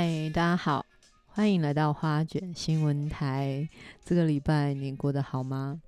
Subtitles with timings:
[0.00, 0.86] 嗨，大家好，
[1.26, 3.68] 欢迎来到花卷新闻台。
[4.04, 5.82] 这个礼拜你过得好吗？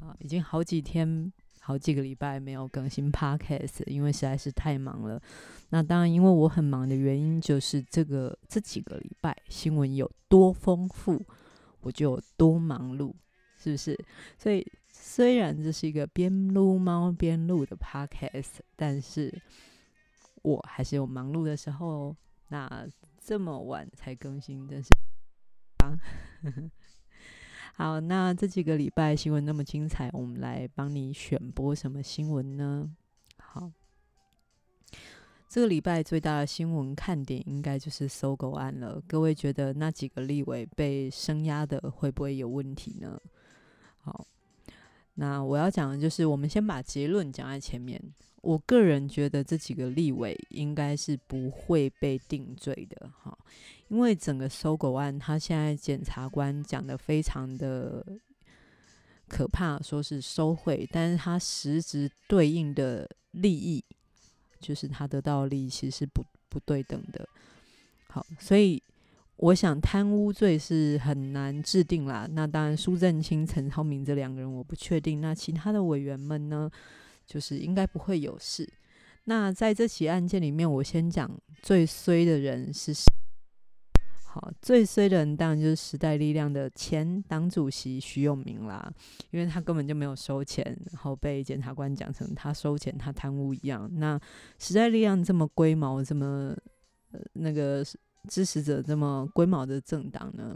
[0.00, 5.22] 好，已经好几天、好几个礼拜没有更新 Podcast，因为实在是太忙了。
[5.68, 11.24] 那当然，因为我很忙的原因，就是这个这几个礼拜新闻有多丰富，
[11.82, 13.14] 我就有多忙碌，
[13.56, 13.96] 是不是？
[14.36, 19.32] 所以虽然这是一个边撸猫边录的 Podcast，但是
[20.42, 22.16] 我还是有忙碌的时候。
[22.48, 22.86] 那
[23.26, 24.88] 这么晚才更新，真是
[25.78, 25.98] 啊！
[27.74, 32.88] 好，那这几个礼拜新闻那么精彩，我们来帮你选播什么新闻呢？
[33.38, 33.72] 好，
[35.48, 39.02] 这个礼拜最大的新闻看点应该就是搜狗案了。
[39.08, 43.20] 各位觉得那几个立委被声压的会不会有问题呢？
[43.98, 44.24] 好，
[45.14, 48.00] 那我要讲的就是，我们先把结论讲在前面。
[48.46, 53.36] 我个人觉得这几个立委应该是不会被定罪的，哈，
[53.88, 58.06] 因为整个搜狗案，他现在检察官讲得非常的
[59.26, 63.84] 可怕，说是收贿，但是他实质对应的利益，
[64.60, 67.28] 就是他得到的利益其实是不不对等的，
[68.06, 68.80] 好，所以
[69.38, 72.28] 我想贪污罪是很难制定啦。
[72.30, 76.70] 那当然，苏震清、陈超明这两个人我不确定，那其他的委员们呢？
[77.26, 78.68] 就是应该不会有事。
[79.24, 83.04] 那在这起案件里面，我先讲最衰的人是谁？
[84.24, 88.92] 好，最衰的人当然就是时代力量的前党主席徐永明啦，
[89.30, 93.90] 因为他根本就没有收钱，然后被检察官讲成他收钱、他贪污一样。
[93.94, 94.20] 那
[94.58, 96.54] 时代力量这么龟毛、这么、
[97.12, 97.84] 呃、那个
[98.28, 100.54] 支持者这么龟毛的政党呢？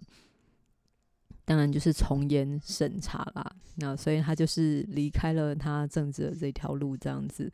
[1.51, 7.51] 当然就是从严审查啦，那所以他就是离开了他政治的这条路这样子。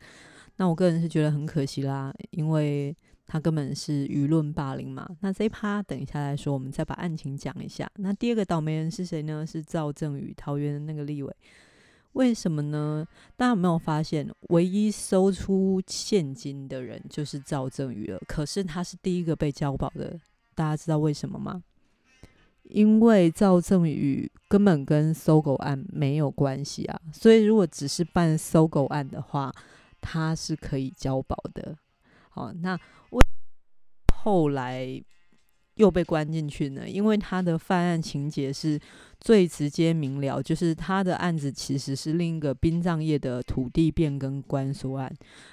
[0.57, 2.95] 那我个人是觉得很可惜啦，因为
[3.25, 5.09] 他根本是舆论霸凌嘛。
[5.21, 7.89] 那这一趴等一下来说，我们再把案情讲一下。
[7.95, 9.43] 那第二个倒霉人是谁呢？
[9.43, 11.35] 是赵正宇，桃园的那个立委。
[12.13, 13.03] 为什么呢？
[13.35, 18.19] 大家有没有发现，唯一收出现金的人就是赵正宇了？
[18.27, 20.19] 可是他是第一个被交保的，
[20.53, 21.63] 大家知道为什么吗？
[22.69, 29.53] 因为赵正宇根本跟搜狗案没有关系啊，所以如果只是办搜狗案的话，
[30.01, 31.75] 他是可以交保的。
[32.29, 32.77] 好，那
[33.11, 33.21] 为
[34.13, 35.01] 后来
[35.77, 36.87] 又被关进去呢？
[36.87, 38.79] 因为他的犯案情节是
[39.19, 45.11] 最直接明了，就是他的案子其实是另一个殡葬业的土地变更关说案，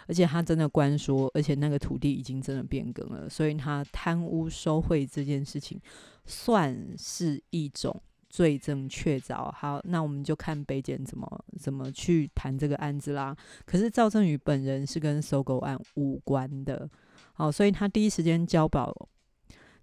[0.08, 5.80] 而且他真的关说，而且那个土地已经真的变更了，所以他贪污收贿这件事情。
[6.26, 9.52] 算是一种罪证确凿。
[9.52, 13.36] 好，那我们就看北检怎么怎么去谈这个案子啦。
[13.66, 16.88] 可是赵正宇本人是跟搜狗案无关的，
[17.34, 18.90] 好，所以他第一时间交保，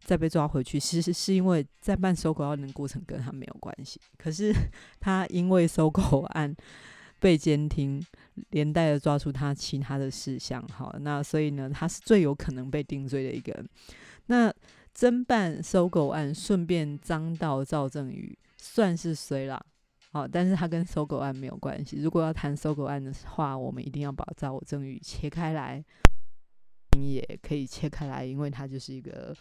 [0.03, 3.99] 再被抓回去，其实是因为在办收购案的过程跟他没有关系。
[4.17, 4.53] 可是
[4.99, 6.53] 他因为收购案
[7.19, 8.03] 被监听，
[8.49, 13.69] 连带的抓出他其他的事项，好，那所以呢，他是最有可能被定罪的一个人。
[14.25, 14.53] 那
[14.95, 19.63] 侦办收购案，顺便脏到赵正宇，算是衰啦。
[20.11, 22.01] 好，但是他跟搜狗案没有关系。
[22.01, 25.81] 如果要谈搜狗案的话，我们一定要把赵正宇切开来，
[26.97, 29.33] 你也可以切开来，因为他就是一个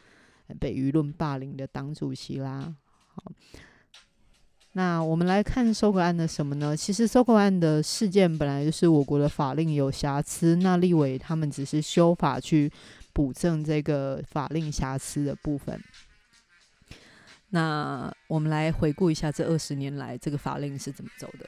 [0.59, 2.75] 被舆论霸凌的党主席啦。
[3.15, 3.33] 好，
[4.72, 6.77] 那我们来看搜狗案的什么呢？
[6.77, 12.72] 其实搜狗案的事件本来就是我国的法令有瑕疵，那立委他们只是修法去。
[13.12, 15.83] 补正这个法令瑕疵的部分。
[17.49, 21.47] 那我们来回顾一下这二十年来这个法令是怎么走的。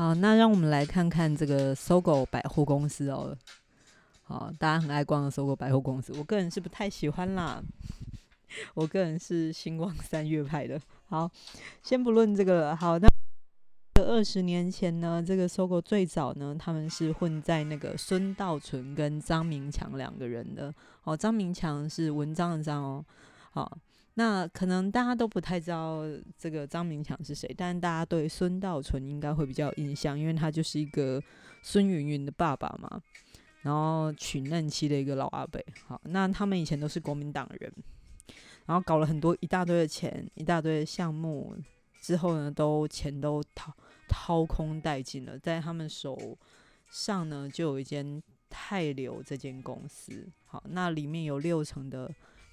[0.00, 3.36] 好，那让我们来看看这个搜狗百货公司哦。
[4.22, 7.62] 好，大家很爱逛的搜狗百货公司，我个人是不太喜欢啦。
[8.72, 10.80] 我个人是星光三月派的。
[11.06, 11.30] 好，
[11.82, 12.76] 先不论这个了。
[12.76, 13.06] 好，那
[13.96, 20.74] 这二十年前呢，这个搜狗最早呢，他们是混在那个孙道存跟张明强两个人的。
[21.04, 23.04] 哦，张明强是文章的章哦。
[23.50, 23.76] 好。
[24.14, 26.02] 那可能大家都不太知道
[26.36, 31.22] 这个张明强是谁，但大家对孙道存应该会比较有印象，因为他就是一个
[31.62, 33.00] 孙芸芸的爸爸嘛，
[33.62, 35.62] 然后娶嫩妻的一个老阿伯。
[35.86, 37.72] 好，那他们以前都是国民党人，
[38.66, 41.56] 然后搞了很多一大堆的钱，一大堆的项目，
[42.02, 43.72] 之后呢，都钱都掏
[44.08, 46.36] 掏空殆尽了，在他们手
[46.90, 50.28] 上呢，就有一间泰流这间公司。
[50.46, 52.10] 好，那里面有六成的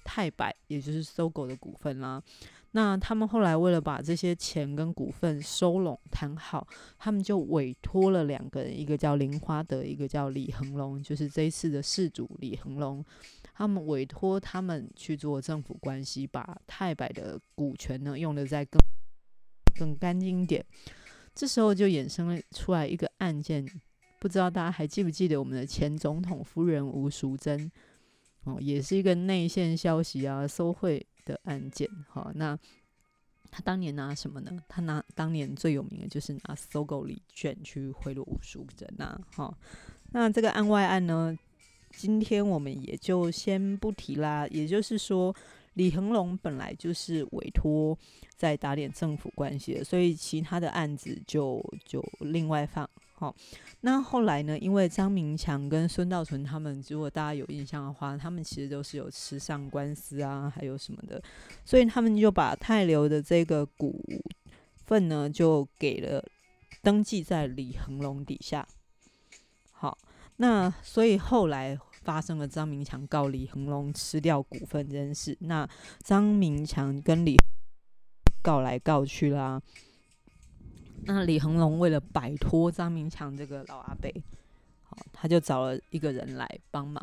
[0.08, 2.22] 太百，也就是搜狗的股份啦。
[2.70, 6.66] 那他们后来为了把这些钱跟股份收拢谈好，
[6.96, 13.04] 他们就委托了两个人，一个叫林花德，一个叫李恒龙，就是这一次的事主李恒龙。
[13.52, 18.80] 他们委托他们去做政府关系，把太百的股权呢用得再更
[19.78, 20.64] 更干净点。
[21.34, 23.66] 这时候就衍生了出来一个案件，
[24.18, 27.70] 不知道大家还记不记得我们的前总统夫人吴淑珍
[28.44, 31.06] 哦，也是一个内线消息啊，收贿。
[31.28, 32.58] 的案件，好，那
[33.50, 34.62] 他当年拿什么呢？
[34.66, 39.54] 他拿当年最有名的就是拿搜狗礼券去贿赂吴淑珍呐，好，
[40.12, 41.38] 那这个案外案呢，
[41.90, 44.46] 今天我们也就先不提啦。
[44.50, 45.36] 也就是说，
[45.74, 47.94] 李恒龙本来就是委托
[48.34, 52.88] 在打点政府关系的，所以其他的案子就就另外放。
[53.18, 53.34] 好，
[53.80, 54.56] 那后来呢？
[54.56, 61.20] 因为张明强跟孙道存他们，如果大家有印象的话，他们其实都是有吃上官司啊，还有什么的，
[61.64, 64.00] 所以他们就把泰流的这个股
[64.86, 66.24] 份呢，就给了
[66.80, 68.64] 登记在李恒龙底下。
[69.72, 69.98] 好，
[70.36, 75.68] 那所以后来发生了张明强告李恒龙吃掉股份这件事，那
[76.04, 77.36] 张明强跟李
[78.42, 79.60] 告来告去啦。
[81.04, 84.10] 那李恒龙为了摆脱张明强这个老阿伯，
[84.82, 87.02] 好，他就找了一个人来帮忙，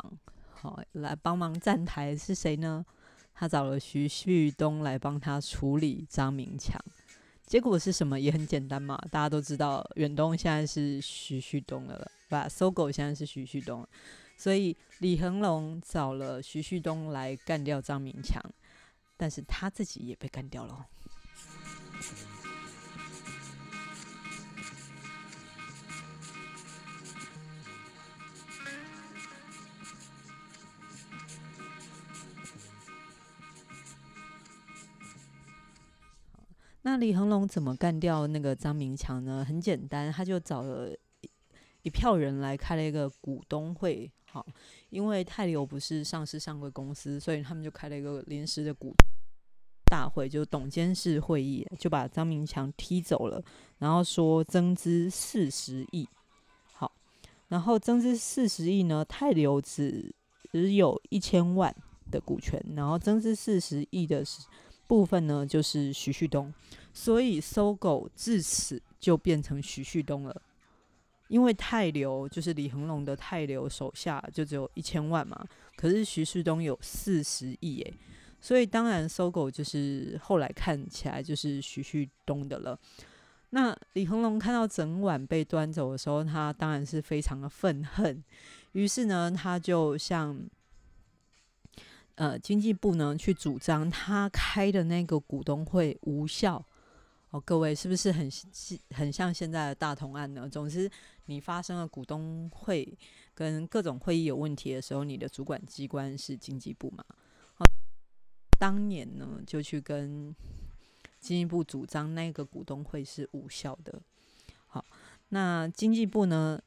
[0.50, 2.84] 好，来帮忙站台是谁呢？
[3.34, 6.80] 他找了徐旭东来帮他处理张明强。
[7.44, 8.18] 结果是什么？
[8.18, 13.86] 也很简单嘛，大家都知道，远东现在是徐旭东的了，吧搜狗现在是徐旭东，
[14.36, 18.42] 所以李恒龙找了徐旭东来干掉张明强，
[19.16, 20.86] 但是他自己也被干掉了。
[36.96, 39.44] 那李恒龙怎么干掉那个张明强呢？
[39.46, 40.90] 很简单，他就找了
[41.20, 41.28] 一
[41.82, 44.10] 一票人来开了一个股东会。
[44.24, 44.46] 好，
[44.88, 48.94] 因为泰流不是上市上柜公司，所以他们就开了一个临时的股
[49.90, 53.44] 大会，就董监事会议，就把张明强踢走了，
[53.76, 56.08] 然后说增资四十亿。
[56.72, 56.90] 好，
[57.48, 60.14] 然后增资四十亿呢，泰流只
[60.50, 61.76] 只有一千万
[62.10, 64.24] 的股权，然后增资四十亿的。
[64.88, 66.54] 部分呢，就是徐旭东，
[66.96, 70.42] 所以搜狗至此就变成徐旭东了。
[71.28, 75.46] 因为泰流就是李恒龙的泰流手下就只有一千万嘛，
[75.76, 77.94] 可是徐旭东有四十亿诶，
[78.40, 82.78] 所以当然搜狗就是后来看起来就是徐旭东的了。
[83.50, 88.24] 那李恒龙看到整碗被端走的时候，他当然是非常的愤恨，
[88.72, 90.40] 于是呢，他就向。
[92.14, 96.64] 呃，经济部呢去主张他开的那个股东会无效
[97.30, 98.30] 哦，各位是不是很
[98.90, 100.48] 很像现在的大同案呢？
[100.48, 100.90] 总之，
[101.26, 102.96] 你发生了股东会
[103.34, 107.04] 跟各种会议有问题的时候，你的主管机关是经济部嘛？
[107.58, 107.66] 哦，
[108.60, 110.34] 当年呢就去跟
[111.18, 114.00] 经济部主张那个股东会是无效的。
[114.68, 114.84] 好，
[115.30, 116.60] 那经济部呢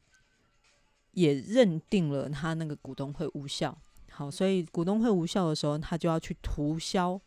[1.12, 3.76] 也认定了他那个股东会无效。
[4.12, 7.20] 好，所以股东会无效的时候，他就要去涂销，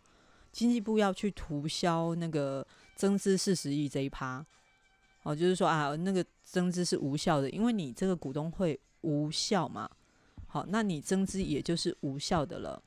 [0.52, 4.44] 经济部要去涂销那个增资四十亿这一趴。
[5.24, 9.88] 哦，就是说啊，那个增资是无效的，因为你这个股东会无效嘛。
[10.48, 12.82] 好，那你增资也就是无效的了。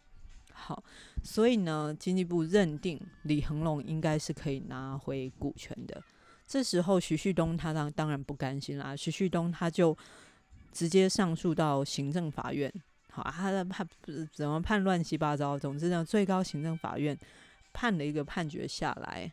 [0.51, 0.83] 好，
[1.24, 6.03] 所以呢，经济部认定李恒龙应该是可以拿回股权的。
[6.45, 9.97] 这时候徐旭东他当当然不甘心啦，徐旭东他就
[10.71, 12.71] 直接上诉到行政法院。
[13.12, 13.88] 好，他的判
[14.33, 15.57] 怎么判乱七八糟。
[15.57, 17.17] 总之呢，最高行政法院
[17.71, 19.31] 判了一个判决下来。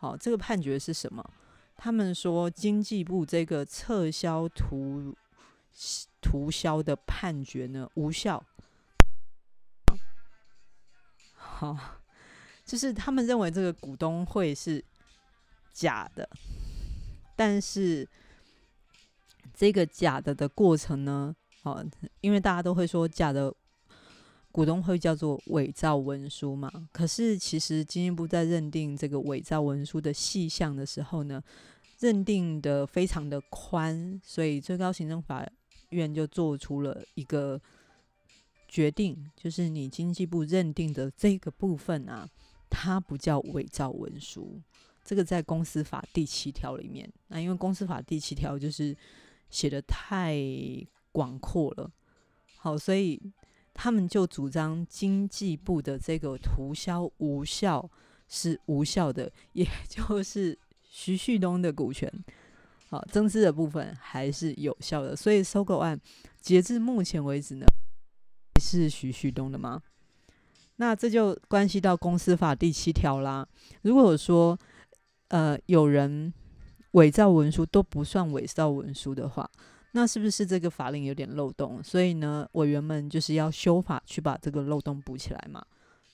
[0.00, 1.22] 好，这个判决是什么？
[1.76, 5.14] 他们说经济部这个撤销涂
[6.22, 8.42] 涂销的判决呢无效。
[11.34, 11.76] 好，
[12.64, 14.82] 就是他们认为这个股东会是
[15.70, 16.26] 假的，
[17.36, 18.08] 但是
[19.52, 21.36] 这个假的的过程呢？
[21.64, 21.84] 哦，
[22.22, 23.54] 因为大家都会说假的
[24.52, 31.42] 股东会叫做伪造文书嘛，可是其实经济部在认定这个伪造文书的细项的时候呢，
[31.98, 35.46] 认定的非常的宽，所以最高行政法
[35.90, 37.60] 院就做出了一个
[38.68, 42.28] 决定，就是你经济部认定的这个部分啊，
[42.68, 44.60] 它不叫伪造文书，
[45.04, 48.96] 这个在公司法第七条里面，那因为公司法第七条就是
[49.48, 50.36] 写的太。
[51.12, 51.90] 广阔了。
[52.56, 53.20] 好，所以
[53.82, 57.88] 他们就主张经济部的这个涂销无效
[58.28, 62.12] 是无效的，也 就是徐旭东的股权，
[62.90, 65.16] 好，增资的部分还是有效的。
[65.16, 65.98] 所以收购案
[66.42, 67.64] 截至目前为止呢，
[68.60, 69.80] 是徐旭东的吗？
[70.76, 73.48] 那这就关系到公司法第七条啦。
[73.80, 74.58] 如果说
[75.28, 76.30] 呃有人
[76.90, 79.50] 伪造文书都不算伪造文书的话，
[79.92, 81.82] 那是不是这个法令有点漏洞？
[81.82, 85.64] 所以呢，委员们就是要修法去把这个漏洞补起来嘛。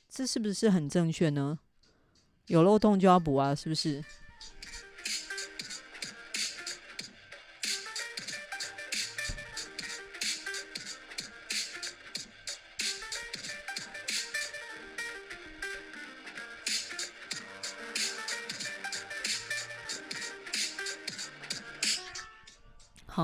[0.09, 1.59] 这是不是很正确呢？
[2.47, 4.03] 有漏洞就要补啊，是不是？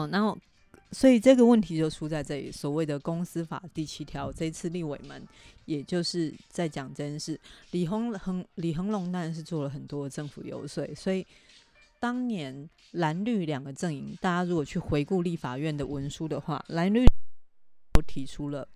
[0.09, 0.37] 然后，
[0.91, 2.51] 所以这个问题就出在这里。
[2.51, 5.27] 所谓的公司法第七条，这次立委们
[5.65, 7.39] 也就是在讲这件事。
[7.71, 11.27] 李恒恒李恒龙当然是做了很多政府游说，所以
[12.01, 17.05] 当年蓝绿两个阵营，大家如果去回顾立法院的文书的话，蓝绿
[17.95, 18.67] 都提出了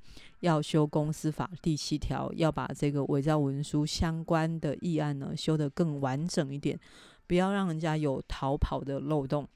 [0.41, 6.79] 要修公司法第七条，要把这个伪造文书相关的议案呢修得更完整一点，
[7.27, 9.47] 不要让人家有逃跑的漏洞。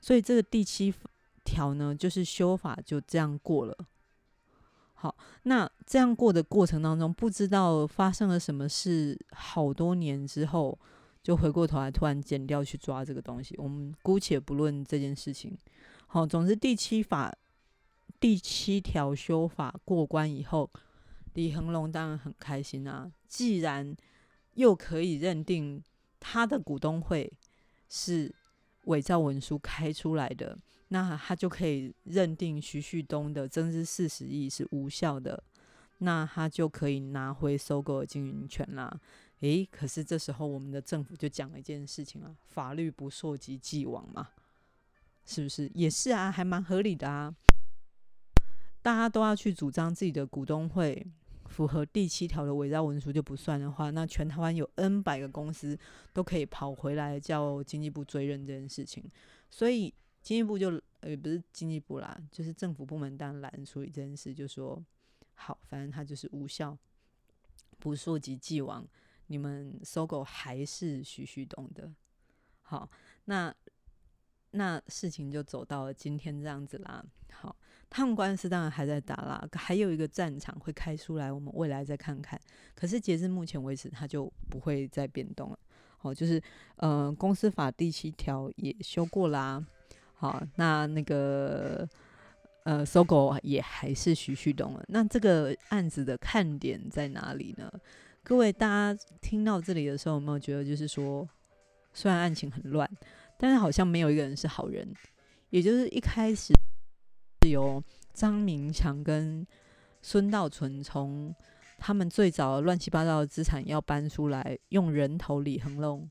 [0.00, 0.92] 所以这个第七
[1.48, 3.74] 条呢，就是修法就这样过了。
[4.92, 10.78] 好，那这样过的过程当中，不知道发生了什么事，好多年之后
[11.22, 13.54] 就回过头来突然剪掉去抓这个东西。
[13.56, 15.56] 我们姑且不论这件事情。
[16.06, 17.34] 好，总之第七法
[18.20, 20.70] 第七条修法过关以后，
[21.32, 23.10] 李恒龙当然很开心啊。
[23.26, 23.96] 既然
[24.54, 25.82] 又可以认定
[26.20, 27.32] 他的股东会
[27.88, 28.34] 是。
[28.84, 30.56] 伪造文书开出来的，
[30.88, 35.42] 那他就可以认定徐旭东的增资四十亿是无效的，
[35.98, 39.00] 那他就可以拿回收购的经营权啦。
[39.40, 44.28] 诶，可是这时候我们的政府就讲了一件事情啊，法律不溯及既往嘛，
[45.24, 45.70] 是不是？
[45.74, 47.34] 也是啊，还蛮合理的啊。
[48.82, 51.06] 大家都要去主张自己的股东会。
[51.48, 55.76] 符合第七条的伪造文书就不算的话，那全台湾有 N 百个公司
[56.12, 59.02] 都可以跑回来叫经济部追认这件事情，
[59.48, 60.70] 所以经济部就
[61.00, 64.82] 呃不是经济部啦，就是政府部门当然懒处理这件事，就说
[65.34, 66.76] 好，反正它就是无效，
[67.78, 68.86] 不溯及既往，
[69.26, 71.90] 你们搜狗还是徐旭东的，
[72.62, 72.90] 好，
[73.24, 73.54] 那
[74.50, 77.56] 那事情就走到了今天这样子啦，好。
[77.90, 82.38] 他们官司当然还在打啦，还有一个战场会开出来，我们未来再看看。
[82.74, 85.58] 可是截至目前为止，它就不会再变动了。
[85.96, 86.38] 好，就是
[86.76, 89.66] 呃，公司法第七条也修过啦。
[90.18, 91.88] 好，那那个
[92.64, 94.84] 呃，搜狗也还是徐旭东了。
[94.88, 97.70] 那这个案子的看点在哪里呢？
[98.22, 101.26] 各位大家听到这里的时候，有没有觉得就是说，
[101.92, 102.90] 虽然案情很乱，
[103.38, 104.92] 但是好像没有一个人是好人，
[105.50, 106.52] 也就是一开始。
[107.44, 107.80] 是由
[108.12, 109.46] 张明强跟
[110.02, 111.32] 孙道存从
[111.78, 116.10] 他们最早乱七八糟的资产要搬出来，用人头李恒龙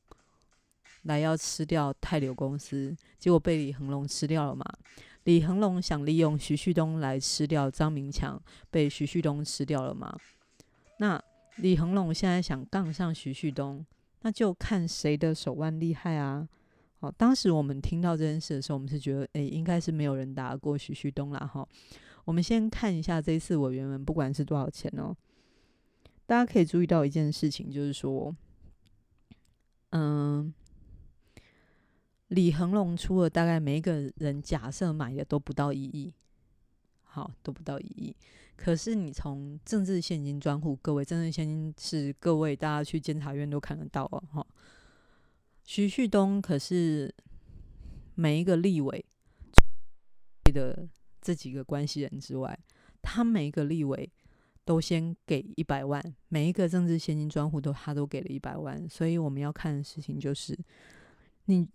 [1.02, 4.64] 来要吃掉泰流公司，结果被李恒龙吃掉了嘛？
[5.24, 8.40] 李恒龙想利用徐旭东来吃掉张明强，
[8.70, 10.16] 被徐旭东吃掉了嘛？
[10.98, 11.22] 那
[11.56, 13.84] 李恒龙现在想杠上徐旭东，
[14.22, 16.48] 那就看谁的手腕厉害啊！
[17.00, 21.38] 好，当时我们听到这件事的时候，我们是觉得，诶、应该是没有人打过徐旭东啦。
[21.46, 21.66] 哈，
[22.24, 25.14] 我们先看一下这一次委员们不管是多少钱哦。
[26.26, 28.34] 大家可以注意到一件事情，就是说，
[29.90, 30.52] 嗯，
[32.28, 36.12] 李恒龙出了大概每一个人假设买的都不到一亿，
[37.02, 38.14] 好，都不到一亿。
[38.56, 44.46] 可是你从政治现金专户，各位政治现金是各位大家去监察院都看得到哦，哈。
[45.64, 47.14] 徐旭东可是
[48.14, 49.04] 每一个立委
[50.44, 50.88] 的
[51.20, 52.58] 这几个关系人之外，
[53.00, 54.10] 他每一个立委
[54.64, 60.58] 都先给一百万，每一个政治现金专户都他都给了一百万，所以我们要看的事情就是，
[61.44, 61.68] 你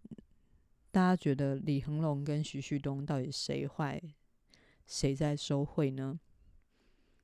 [0.94, 4.00] 大家觉得李恒龙跟徐旭东到底谁坏，
[4.86, 6.20] 谁在收贿呢？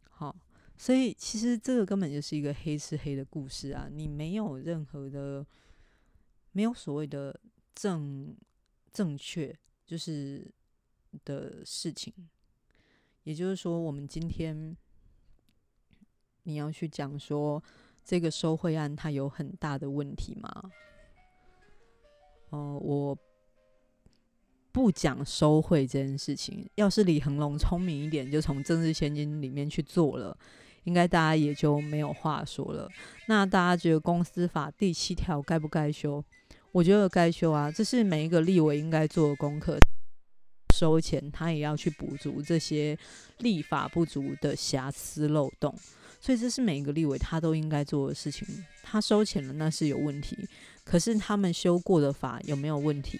[0.09, 0.35] 好，
[0.75, 5.45] 所以其实这个根本就是一个黑吃黑的故事啊，你没有任何的。
[6.51, 7.39] 没有所谓的
[7.75, 8.35] 正
[8.91, 10.51] 正确，就是
[11.23, 12.11] 的事情。
[13.23, 14.75] 也就是说，我们今天
[16.41, 17.63] 你要去讲说
[18.03, 20.71] 这个收贿案它有很大的问题吗？
[22.49, 23.15] 哦、我
[24.71, 26.69] 不讲收贿这件事情。
[26.75, 30.37] 要是李恒龙聪明一点，就从政治献金里面去做了，
[30.83, 32.89] 应该大家也就没有话说了。
[33.27, 36.23] 那大家觉得公司法第七条该不该修？
[36.71, 39.77] 我觉得该修啊，这是每一个立委应该做的功课。
[40.75, 42.97] 收钱，他也要去补足这些
[43.39, 45.75] 立法不足的瑕疵漏洞，
[46.21, 48.47] 所以这是每一个立委他都应该做的事情。
[48.83, 50.37] 他收钱了，那是有问题，
[50.85, 53.19] 可是他们修过的法有没有问题？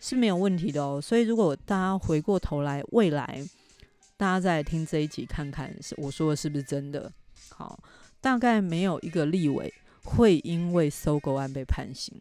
[0.00, 1.00] 是没有问题的哦。
[1.00, 3.44] 所以如果大家回过头来，未来
[4.16, 7.12] 大家再听这一集，看看是我说的是不是真的。
[7.50, 7.78] 好，
[8.20, 9.72] 大概没有一个立委
[10.04, 12.14] 会因为搜狗案被判刑，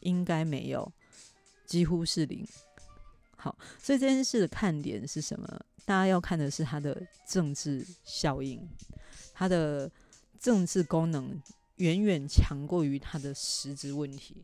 [0.00, 0.90] 应该没有，
[1.66, 2.46] 几乎是零。
[3.36, 5.60] 好，所以这件事的看点是什么？
[5.84, 8.60] 大家要看的是它的政治效应，
[9.32, 9.90] 它的
[10.38, 11.40] 政治功能
[11.76, 14.36] 远远强过于它的实质问题。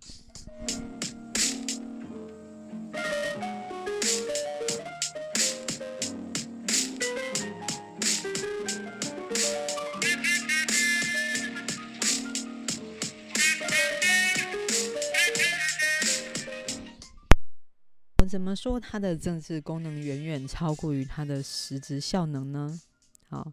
[18.35, 22.81] 怎么说它的政治功能远远超过于它的实质效能呢？
[23.29, 23.53] 好，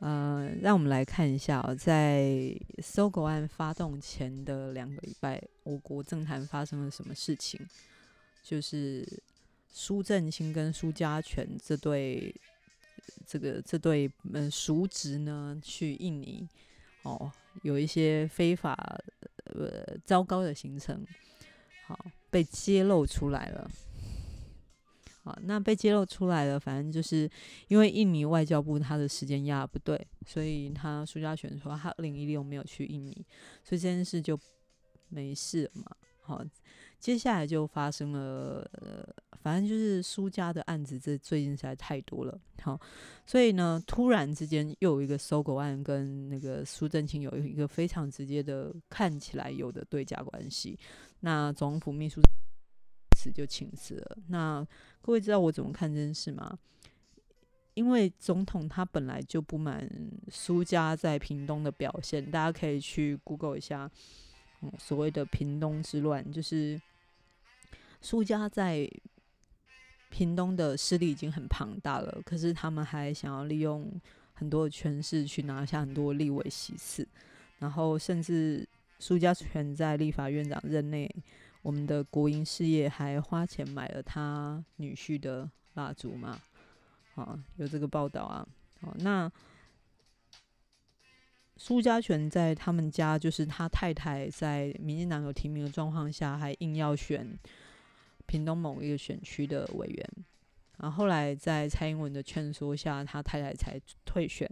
[0.00, 7.60] 呃，让我们来看一下哦，在搜狗案发动前的两个礼拜，我国政坛发生了什么事情？
[8.42, 9.06] 就是
[9.68, 12.34] 苏正清跟苏家全这对
[13.24, 16.44] 这个这对嗯叔侄呢，去印尼
[17.04, 17.30] 哦，
[17.62, 18.74] 有一些非法
[19.44, 21.06] 呃糟糕的行程，
[21.86, 23.70] 好被揭露出来了。
[25.24, 27.30] 好，那被揭露出来了，反正就是
[27.68, 33.12] 因为印尼外交部他的时间压不对，所以他苏家全说他二零一六没有去印尼，
[33.62, 34.36] 所以这件事就
[35.08, 35.84] 没事嘛。
[36.22, 36.44] 好，
[36.98, 39.06] 接下来就发生了，呃，
[39.42, 42.40] 反正就是苏家的案子，这最近实在太多了。
[42.60, 42.80] 好，
[43.24, 50.76] 所以呢，突然之间又有一个搜狗案跟那个苏正清有一个非常直接的看起来有的对价关系，
[51.20, 52.20] 那总府秘书。
[53.30, 54.18] 就请辞了。
[54.28, 54.66] 那
[55.00, 56.58] 各位知道我怎么看这件事吗？
[57.74, 59.88] 因为总统他本来就不满
[60.30, 63.90] 苏家在屏东的表现，大家可以去 Google 一下，
[64.60, 66.78] 嗯，所谓的屏东之乱，就是
[68.02, 68.86] 苏家在
[70.10, 73.90] 屏东的势力已经很庞大了，可是他们还想要利用
[74.34, 77.08] 很多的权势去拿下很多立委席次，
[77.58, 81.10] 然后甚至苏家全在立法院长任内。
[81.62, 86.40] 我们的国营事业还花钱买了他女婿的蜡烛嘛？
[87.14, 88.46] 啊，有这个报道啊。
[88.80, 89.30] 好，那
[91.56, 97.38] 苏家全在他们家，就是他太太在民进党有提名的状况下，还硬要选
[98.26, 100.10] 屏东某一个选区的委员。
[100.78, 104.50] 然后后来在蔡英文的劝说下，他太太才退选。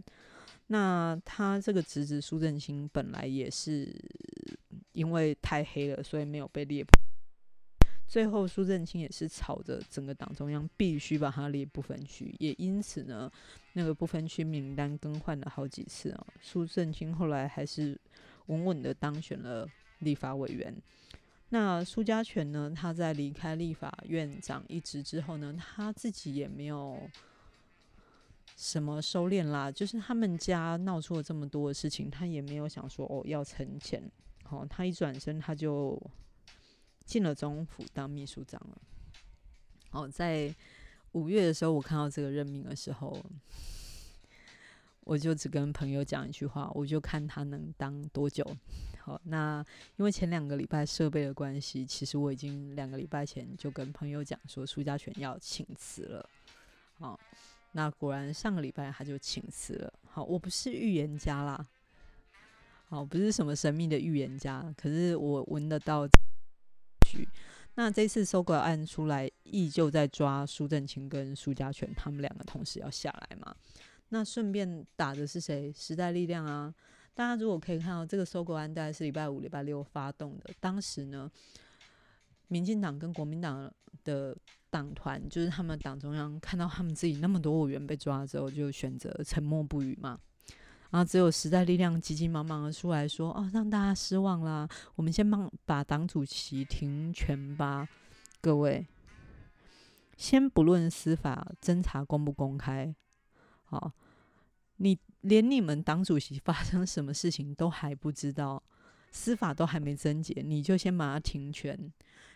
[0.69, 3.93] 那他这个侄子苏正清本来也是。
[4.93, 6.85] 因为太黑了，所以没有被列。
[8.09, 13.31] 最后，苏正清也是吵着整个党中央必须把他列不分区，也因此呢，
[13.75, 16.27] 那个不分区名单更换了好几次啊。
[16.41, 17.97] 苏正清后来还是
[18.47, 19.65] 稳稳的当选了
[20.01, 20.75] 立法委员。
[21.51, 27.09] 那苏家全呢，他在离开立法院长一职之后呢，他自己也没有
[28.57, 34.03] 什么收敛啦，就是他们家闹出了这么多的事情，他也没有想说哦要存钱。
[34.51, 36.01] 哦，他一转身，他就
[37.05, 38.79] 进了总统府当秘书长了。
[39.93, 40.55] 哦，在
[41.13, 43.17] 五月的时候，我看到这个任命的时候，
[45.05, 48.45] 我就只跟朋友讲一句话，我就看他能当多久。
[48.99, 49.65] 好，那
[49.97, 56.29] 因为前两个礼拜设备的关系，其实我已经两个礼拜前就跟朋友讲说，苏家全要请辞了。
[56.99, 57.19] 好，
[57.73, 59.93] 那果然上个礼拜他就请辞了。
[60.05, 61.67] 好，我不是预言家啦。
[62.91, 66.09] 好，不是什么神秘的预言家，可是我闻得到。
[67.77, 73.55] 那这次搜狗案出来，依旧在抓苏正清跟苏家全，他们两个同时要下来嘛？
[74.09, 75.73] 那顺便打的是谁？
[75.73, 76.75] 时代力量啊！
[77.15, 80.51] 大家如果可以看到，这个搜狗案大概是礼拜五、礼拜六发动的。
[80.59, 81.31] 当时呢，
[82.49, 83.73] 民进党跟国民党
[84.03, 84.37] 的
[84.69, 90.19] 党团，就是他们党中央，看到他们自己那么多委员被抓之后，就选择沉默不语嘛。
[90.91, 94.69] 然后只有时代力量急急忙忙的出来说：“哦，让大家失望啦！
[94.97, 97.89] 我们先帮把党主席停权吧，
[98.41, 98.87] 各位。
[100.17, 102.95] 先不论司法侦查公不公开，
[103.65, 103.91] 好，
[104.77, 108.63] 你连你们党主席发生什么事情都还不知道，
[109.13, 111.91] 司法都还没侦结，你就先把他停权，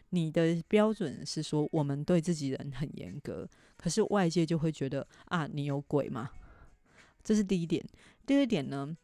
[0.09, 6.31] 你的标准是说我们对自己人很严格，可是外界就会觉得啊，你有鬼吗？
[7.23, 7.85] 这是第一点。
[8.27, 8.97] 第二点呢，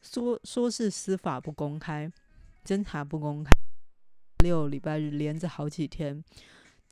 [0.00, 2.10] 说说是司法不公开，
[2.64, 3.50] 侦查不公开，
[4.38, 6.22] 六礼拜日连着好几天。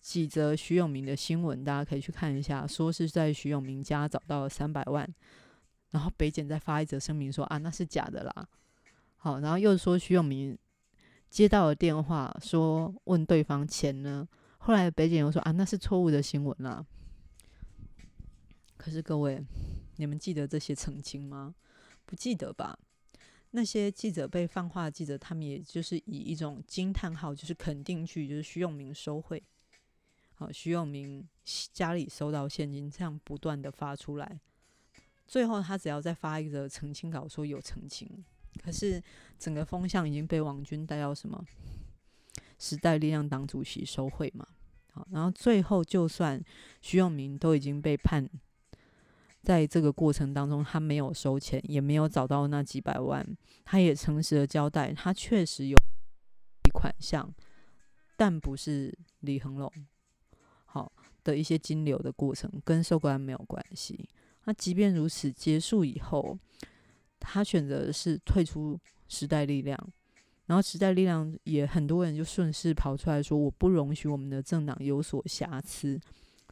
[0.00, 2.64] 几则徐永明的新闻，大家可以去看一下。
[2.64, 5.08] 说是在徐永明家找到了三百万，
[5.90, 8.48] 然后北检再发一则声明说啊，那是假的啦。
[9.16, 10.56] 好，然后又说徐永明
[11.28, 14.28] 接到了电话，说问对方钱呢。
[14.58, 16.84] 后来北检又说啊，那是错误的新闻啦。
[18.76, 19.44] 可是各位，
[19.96, 21.52] 你们记得这些澄清吗？
[22.06, 22.78] 不记得吧？
[23.50, 29.42] 那些记者被放话的记者，他们也就是以一种惊叹号，就是肯定句，就是徐永明收贿。
[30.34, 31.26] 好，徐永明
[31.72, 34.40] 家里收到现金，这样不断的发出来，
[35.26, 38.24] 最后他只要再发一个澄清稿，说有澄清，
[38.62, 39.02] 可是
[39.38, 41.42] 整个风向已经被王军带到什么
[42.58, 44.46] 时代力量党主席收贿嘛？
[44.92, 46.42] 好，然后最后就算
[46.82, 48.28] 徐永明都已经被判，
[49.46, 53.24] 在这个过程当中他没有收钱，也没有找到那几百万，
[53.64, 55.76] 他也诚实的交代，他确实有
[56.72, 57.32] 款项，
[58.16, 59.72] 但不是李恒龙。
[60.64, 60.90] 好
[61.22, 64.08] 的一些金流的过程跟收购案没有关系。
[64.46, 66.36] 那即便如此，结束以后，
[67.20, 69.78] 他选择的是退出时代力量，
[70.46, 76.00] 然后时代力量也很多人就顺势跑出来说：“我不容许我们的政党有所瑕疵，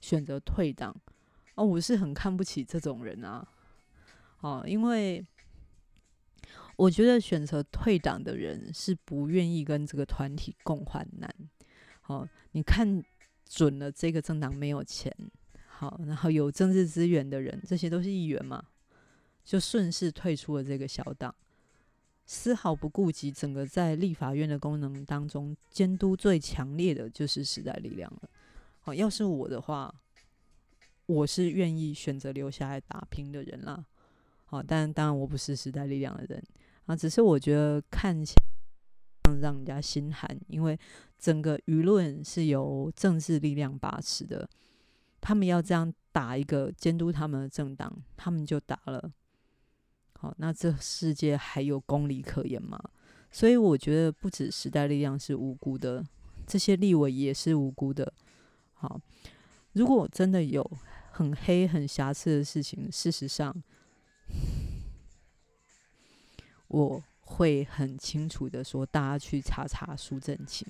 [0.00, 0.94] 选择退党。”
[1.54, 3.46] 哦，我是很看不起这种人啊！
[4.40, 5.24] 哦，因为
[6.76, 11.34] 我觉得选择退党的人是不愿意跟这个团体共患难。
[12.00, 13.02] 好，你看。
[13.46, 15.14] 准了，这个政党没有钱，
[15.66, 18.64] 好，然后有政治资源的人，这些都是议员嘛，
[19.44, 21.32] 就顺势退出了这个小党，
[22.24, 28.30] 丝毫不顾及整个在立法院的功能当中监督最强烈的就是时代力量了。
[28.80, 29.94] 好，要是我的话，
[31.06, 33.84] 我是愿意选择留下来打拼的人啦。
[34.44, 36.42] 好，但当然我不是时代力量的人
[36.86, 38.44] 啊，只是我觉得看起来。
[39.40, 40.78] 让人家心寒，因为
[41.18, 44.46] 整个舆论是由政治力量把持的，
[45.18, 49.10] 他们要这样打一个监督他们的政党，他们就打了。
[50.12, 52.78] 好，那这世界还有公理可言吗？
[53.32, 56.04] 所以我觉得不止时代力量是无辜的，
[56.46, 58.12] 这些立委也是无辜的。
[58.74, 59.00] 好，
[59.74, 60.68] 如果真的有
[61.12, 63.62] 很黑、很瑕疵的事情，事实上，
[66.68, 67.02] 我。
[67.26, 70.68] 会很清楚的说，大家去查查苏震清，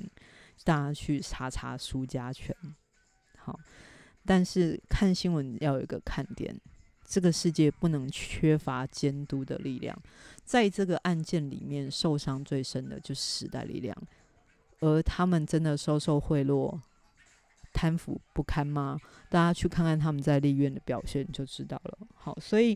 [0.62, 2.56] 大家去查查苏家全，
[3.36, 3.58] 好。
[4.24, 6.56] 但是看新闻要有一个看点，
[7.04, 10.00] 这个世界不能缺乏监督的力量。
[10.44, 13.94] 在这个案件里面，受伤最深的就是时代力量，
[14.78, 16.80] 而他们真的收受贿赂、
[17.74, 18.98] 贪腐不堪吗？
[19.28, 21.98] 大家去看看他们在立院的表现就知道了。
[22.14, 22.72] 好，所以，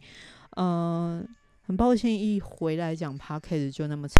[0.56, 1.28] 嗯、呃。
[1.68, 4.16] 很抱歉，一回来讲 Podcast 就那么长，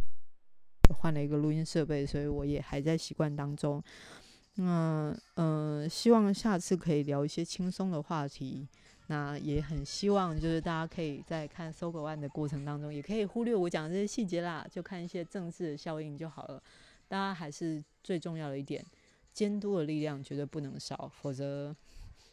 [0.99, 3.83] 换了一个录音设备，所以我也还在习惯当中。
[4.57, 8.69] 那嗯、呃，希望下次可以聊一些轻松的话题。
[9.07, 16.63] 那也很希望就是大家可以在看搜狗案的过程当中，也可以忽略我讲的这些细节啦，就看一些政治效应就好了。
[17.09, 18.85] 大家还是最重要的一点，
[19.39, 21.73] 监督的力量绝对不能少，否则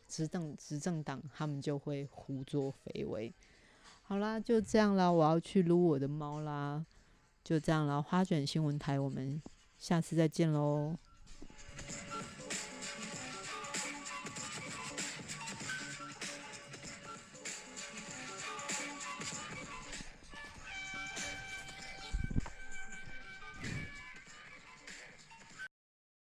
[0.07, 3.31] 执政执政党他们就会胡作非为。
[4.01, 6.83] 好啦，就这样啦，我要去撸我的猫啦，
[7.43, 9.39] 就这样啦，花卷新闻台，我们
[9.77, 10.97] 下次再见喽。